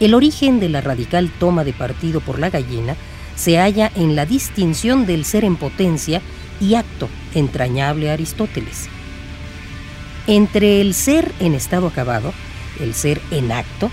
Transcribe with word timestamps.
El 0.00 0.14
origen 0.14 0.60
de 0.60 0.68
la 0.68 0.80
radical 0.80 1.30
toma 1.38 1.64
de 1.64 1.72
partido 1.72 2.20
por 2.20 2.38
la 2.38 2.50
gallina 2.50 2.96
se 3.36 3.58
halla 3.58 3.90
en 3.94 4.16
la 4.16 4.26
distinción 4.26 5.06
del 5.06 5.24
ser 5.24 5.44
en 5.44 5.56
potencia 5.56 6.20
y 6.60 6.74
acto 6.74 7.08
entrañable 7.34 8.10
a 8.10 8.14
Aristóteles. 8.14 8.88
Entre 10.26 10.80
el 10.80 10.94
ser 10.94 11.32
en 11.40 11.54
estado 11.54 11.86
acabado, 11.86 12.32
el 12.80 12.94
ser 12.94 13.20
en 13.30 13.50
acto, 13.50 13.90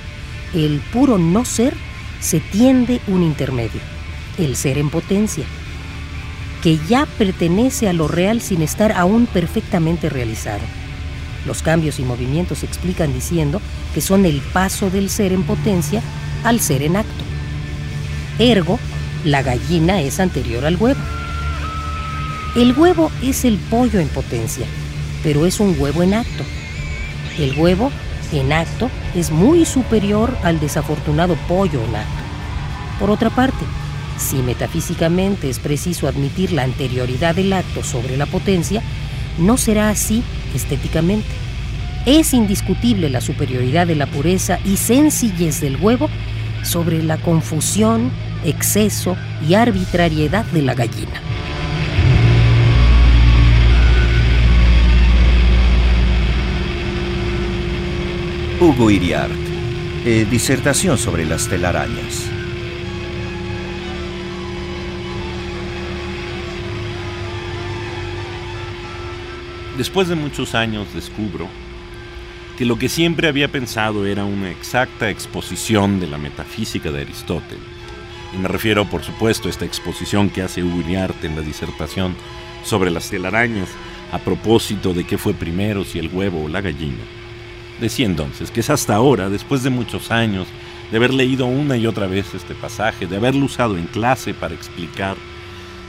el 0.54 0.82
puro 0.92 1.18
no 1.18 1.46
ser, 1.46 1.74
se 2.20 2.40
tiende 2.40 3.00
un 3.08 3.24
intermedio, 3.24 3.80
el 4.38 4.56
ser 4.56 4.78
en 4.78 4.90
potencia, 4.90 5.46
que 6.62 6.78
ya 6.90 7.06
pertenece 7.18 7.88
a 7.88 7.94
lo 7.94 8.08
real 8.08 8.42
sin 8.42 8.62
estar 8.62 8.92
aún 8.92 9.28
perfectamente 9.28 10.10
realizado. 10.10 10.64
Los 11.48 11.62
cambios 11.62 11.98
y 12.00 12.04
movimientos 12.04 12.60
se 12.60 12.66
explican 12.66 13.14
diciendo 13.14 13.62
que 13.94 14.02
son 14.02 14.26
el 14.26 14.42
paso 14.42 14.90
del 14.90 15.10
ser 15.10 15.32
en 15.32 15.44
potencia 15.44 16.02
al 16.44 16.60
ser 16.60 16.84
en 16.84 16.98
acto. 16.98 17.24
Ergo, 18.38 18.78
la 19.24 19.42
gallina 19.42 20.02
es 20.02 20.20
anterior 20.20 20.66
al 20.66 20.76
huevo. 20.76 21.00
El 22.56 22.74
huevo 22.74 23.12
es 23.24 23.46
el 23.46 23.58
pollo 23.58 24.00
en 24.00 24.10
potencia, 24.10 24.66
pero 25.24 25.46
es 25.46 25.62
un 25.62 25.76
huevo 25.80 26.04
en 26.04 26.16
acto. 26.16 26.44
El 27.40 27.58
huevo 27.58 27.92
en 28.34 28.52
acto 28.52 28.92
es 29.16 29.32
muy 29.32 29.66
superior 29.66 30.38
al 30.44 30.60
desafortunado 30.60 31.36
pollo 31.48 31.82
en 31.82 31.96
acto. 31.96 32.24
Por 33.00 33.10
otra 33.10 33.30
parte, 33.30 33.64
si 34.18 34.38
metafísicamente 34.38 35.50
es 35.50 35.60
preciso 35.60 36.10
admitir 36.10 36.52
la 36.52 36.64
anterioridad 36.64 37.36
del 37.36 37.54
acto 37.54 37.84
sobre 37.84 38.18
la 38.18 38.26
potencia, 38.26 38.82
no 39.38 39.56
será 39.56 39.90
así 39.90 40.24
estéticamente. 40.58 41.28
Es 42.06 42.34
indiscutible 42.34 43.10
la 43.10 43.22
superioridad 43.22 43.88
de 43.88 43.96
la 43.96 44.06
pureza 44.08 44.60
y 44.66 44.78
sencillez 44.78 45.62
del 45.62 45.78
huevo 45.78 46.10
sobre 46.64 47.02
la 47.02 47.18
confusión, 47.18 48.12
exceso 48.44 49.16
y 49.48 49.54
arbitrariedad 49.54 50.46
de 50.46 50.62
la 50.62 50.74
gallina. 50.74 51.22
Hugo 58.60 58.90
Iriart. 58.90 59.32
Eh, 60.06 60.26
disertación 60.30 60.98
sobre 60.98 61.26
las 61.26 61.48
telarañas. 61.48 62.37
Después 69.78 70.08
de 70.08 70.16
muchos 70.16 70.56
años 70.56 70.88
descubro 70.96 71.48
que 72.58 72.66
lo 72.66 72.80
que 72.80 72.90
siempre 72.90 73.28
había 73.28 73.52
pensado 73.52 74.08
era 74.08 74.26
una 74.26 74.50
exacta 74.50 75.12
exposición 75.12 76.00
de 76.00 76.08
la 76.08 76.18
metafísica 76.18 76.90
de 76.90 77.02
Aristóteles. 77.02 77.64
Y 78.34 78.38
me 78.40 78.48
refiero, 78.48 78.90
por 78.90 79.04
supuesto, 79.04 79.48
a 79.48 79.52
esta 79.52 79.66
exposición 79.66 80.32
que 80.32 80.42
hace 80.42 80.64
Uriart 80.64 81.24
en 81.24 81.36
la 81.36 81.44
disertación 81.44 82.16
sobre 82.64 82.90
las 82.90 83.12
telarañas 83.12 83.70
a 84.12 84.18
propósito 84.18 84.96
de 84.96 85.04
qué 85.04 85.20
fue 85.20 85.36
primero, 85.36 85.86
si 85.86 86.00
el 86.00 86.10
huevo 86.12 86.46
o 86.46 86.48
la 86.48 86.62
gallina. 86.62 87.04
Decía 87.80 88.08
entonces 88.08 88.50
que 88.50 88.62
es 88.62 88.72
hasta 88.72 88.96
ahora, 88.96 89.30
después 89.30 89.62
de 89.62 89.70
muchos 89.70 90.10
años, 90.10 90.48
de 90.90 90.98
haber 90.98 91.14
leído 91.14 91.46
una 91.46 91.78
y 91.78 91.86
otra 91.86 92.08
vez 92.08 92.34
este 92.34 92.56
pasaje, 92.56 93.06
de 93.06 93.18
haberlo 93.18 93.46
usado 93.46 93.78
en 93.78 93.86
clase 93.86 94.34
para 94.34 94.56
explicar 94.56 95.18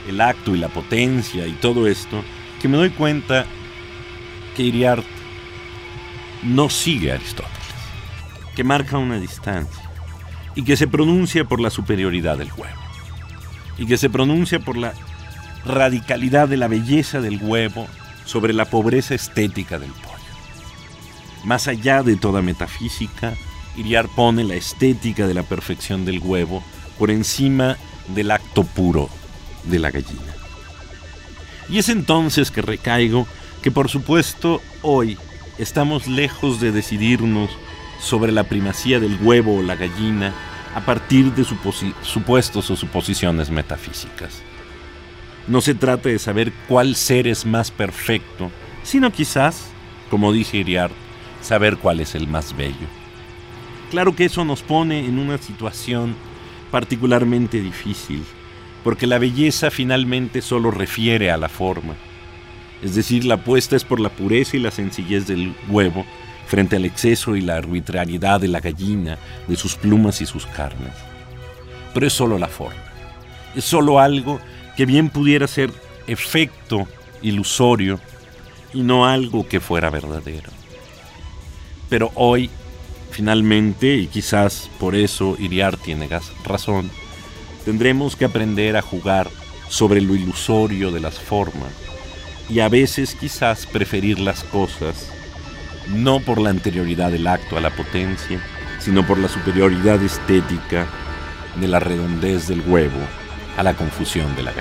el 0.06 0.20
acto 0.20 0.54
y 0.54 0.58
la 0.58 0.68
potencia 0.68 1.46
y 1.46 1.52
todo 1.52 1.86
esto, 1.86 2.22
que 2.60 2.68
me 2.68 2.76
doy 2.76 2.90
cuenta 2.90 3.46
que 4.58 4.64
Iriart 4.64 5.04
no 6.42 6.68
sigue 6.68 7.12
a 7.12 7.14
Aristóteles, 7.14 7.52
que 8.56 8.64
marca 8.64 8.98
una 8.98 9.20
distancia 9.20 9.88
y 10.56 10.64
que 10.64 10.76
se 10.76 10.88
pronuncia 10.88 11.44
por 11.44 11.60
la 11.60 11.70
superioridad 11.70 12.38
del 12.38 12.50
huevo 12.56 12.80
y 13.78 13.86
que 13.86 13.96
se 13.96 14.10
pronuncia 14.10 14.58
por 14.58 14.76
la 14.76 14.94
radicalidad 15.64 16.48
de 16.48 16.56
la 16.56 16.66
belleza 16.66 17.20
del 17.20 17.40
huevo 17.40 17.86
sobre 18.24 18.52
la 18.52 18.64
pobreza 18.64 19.14
estética 19.14 19.78
del 19.78 19.92
pollo. 19.92 20.08
Más 21.44 21.68
allá 21.68 22.02
de 22.02 22.16
toda 22.16 22.42
metafísica, 22.42 23.34
Iriart 23.76 24.10
pone 24.10 24.42
la 24.42 24.56
estética 24.56 25.28
de 25.28 25.34
la 25.34 25.44
perfección 25.44 26.04
del 26.04 26.18
huevo 26.18 26.64
por 26.98 27.12
encima 27.12 27.76
del 28.08 28.32
acto 28.32 28.64
puro 28.64 29.08
de 29.62 29.78
la 29.78 29.92
gallina. 29.92 30.34
Y 31.68 31.78
es 31.78 31.88
entonces 31.88 32.50
que 32.50 32.60
recaigo 32.60 33.28
que 33.62 33.70
por 33.70 33.88
supuesto 33.88 34.62
hoy 34.82 35.18
estamos 35.58 36.06
lejos 36.06 36.60
de 36.60 36.72
decidirnos 36.72 37.50
sobre 38.00 38.30
la 38.30 38.44
primacía 38.44 39.00
del 39.00 39.18
huevo 39.20 39.58
o 39.58 39.62
la 39.62 39.74
gallina 39.74 40.32
a 40.74 40.84
partir 40.84 41.32
de 41.34 41.44
supuestos 41.44 42.70
o 42.70 42.76
suposiciones 42.76 43.50
metafísicas. 43.50 44.42
No 45.48 45.60
se 45.60 45.74
trata 45.74 46.08
de 46.08 46.18
saber 46.18 46.52
cuál 46.68 46.94
ser 46.94 47.26
es 47.26 47.44
más 47.46 47.70
perfecto, 47.70 48.50
sino 48.84 49.10
quizás, 49.10 49.64
como 50.10 50.32
dice 50.32 50.58
Iriart, 50.58 50.92
saber 51.42 51.78
cuál 51.78 52.00
es 52.00 52.14
el 52.14 52.28
más 52.28 52.56
bello. 52.56 52.86
Claro 53.90 54.14
que 54.14 54.26
eso 54.26 54.44
nos 54.44 54.62
pone 54.62 55.06
en 55.06 55.18
una 55.18 55.38
situación 55.38 56.14
particularmente 56.70 57.60
difícil, 57.60 58.22
porque 58.84 59.06
la 59.06 59.18
belleza 59.18 59.70
finalmente 59.70 60.42
solo 60.42 60.70
refiere 60.70 61.30
a 61.30 61.38
la 61.38 61.48
forma 61.48 61.94
es 62.82 62.94
decir, 62.94 63.24
la 63.24 63.34
apuesta 63.34 63.76
es 63.76 63.84
por 63.84 63.98
la 63.98 64.08
pureza 64.08 64.56
y 64.56 64.60
la 64.60 64.70
sencillez 64.70 65.26
del 65.26 65.54
huevo 65.68 66.04
frente 66.46 66.76
al 66.76 66.84
exceso 66.84 67.36
y 67.36 67.40
la 67.40 67.56
arbitrariedad 67.56 68.40
de 68.40 68.48
la 68.48 68.60
gallina, 68.60 69.18
de 69.46 69.56
sus 69.56 69.74
plumas 69.74 70.20
y 70.20 70.26
sus 70.26 70.46
carnes. 70.46 70.92
Pero 71.92 72.06
es 72.06 72.12
solo 72.12 72.38
la 72.38 72.48
forma. 72.48 72.82
Es 73.54 73.64
solo 73.64 73.98
algo 73.98 74.40
que 74.76 74.86
bien 74.86 75.10
pudiera 75.10 75.46
ser 75.46 75.72
efecto 76.06 76.86
ilusorio 77.20 78.00
y 78.72 78.82
no 78.82 79.06
algo 79.06 79.46
que 79.48 79.60
fuera 79.60 79.90
verdadero. 79.90 80.50
Pero 81.88 82.12
hoy, 82.14 82.48
finalmente, 83.10 83.96
y 83.96 84.06
quizás 84.06 84.70
por 84.78 84.94
eso 84.94 85.36
Iriar 85.38 85.76
tiene 85.76 86.08
razón, 86.44 86.90
tendremos 87.64 88.14
que 88.14 88.26
aprender 88.26 88.76
a 88.76 88.82
jugar 88.82 89.28
sobre 89.68 90.00
lo 90.00 90.14
ilusorio 90.14 90.90
de 90.92 91.00
las 91.00 91.18
formas 91.18 91.72
y 92.48 92.60
a 92.60 92.68
veces 92.68 93.14
quizás 93.14 93.66
preferir 93.66 94.18
las 94.18 94.44
cosas 94.44 95.12
no 95.88 96.20
por 96.20 96.40
la 96.40 96.50
anterioridad 96.50 97.10
del 97.10 97.26
acto 97.26 97.56
a 97.56 97.60
la 97.60 97.70
potencia, 97.70 98.40
sino 98.78 99.06
por 99.06 99.18
la 99.18 99.28
superioridad 99.28 100.02
estética 100.02 100.86
de 101.56 101.68
la 101.68 101.80
redondez 101.80 102.46
del 102.46 102.60
huevo 102.60 103.00
a 103.56 103.62
la 103.62 103.74
confusión 103.74 104.34
de 104.36 104.42
la. 104.42 104.52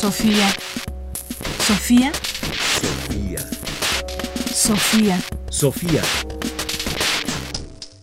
Sofía. 0.00 0.48
Sofía. 1.58 2.10
Sofía. 2.80 3.50
Sofía. 4.50 5.22
Sofía. 5.50 6.02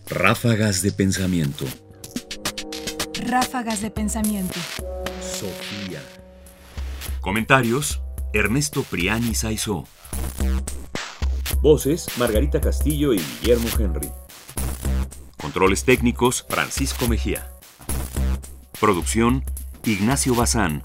Ráfagas 0.08 0.82
de 0.82 0.92
pensamiento. 0.92 1.64
Ráfagas 3.26 3.82
de 3.82 3.90
pensamiento. 3.90 4.60
Sofía. 5.20 6.00
Comentarios: 7.20 8.00
Ernesto 8.32 8.84
Priani 8.84 9.34
Saizó. 9.34 9.84
Voces: 11.60 12.06
Margarita 12.16 12.60
Castillo 12.60 13.12
y 13.12 13.18
Guillermo 13.18 13.70
Henry. 13.76 14.12
Controles 15.36 15.82
técnicos: 15.82 16.46
Francisco 16.48 17.08
Mejía. 17.08 17.50
Producción: 18.78 19.44
Ignacio 19.82 20.36
Bazán. 20.36 20.84